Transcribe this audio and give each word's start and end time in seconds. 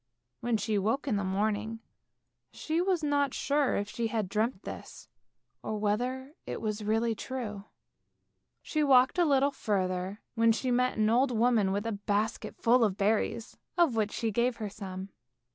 When 0.39 0.57
she 0.57 0.79
woke 0.79 1.07
in 1.07 1.15
the 1.17 1.23
morning 1.23 1.79
she 2.51 2.81
was 2.81 3.03
not 3.03 3.35
sure 3.35 3.75
if 3.75 3.87
she 3.87 4.07
had 4.07 4.29
dreamt 4.29 4.63
this, 4.63 5.07
or 5.61 5.77
whether 5.77 6.33
it 6.47 6.59
was 6.59 6.83
really 6.83 7.13
true. 7.13 7.65
She 8.63 8.83
walked 8.83 9.19
a 9.19 9.25
little 9.25 9.51
further, 9.51 10.23
when 10.33 10.53
she 10.53 10.71
met 10.71 10.97
an 10.97 11.11
old 11.11 11.29
woman 11.29 11.71
with 11.71 11.85
a 11.85 11.91
basket 11.91 12.55
full 12.57 12.83
of 12.83 12.97
berries, 12.97 13.55
of 13.77 13.95
which 13.95 14.11
she 14.11 14.31
gave 14.31 14.55
her 14.55 14.71
some. 14.71 15.09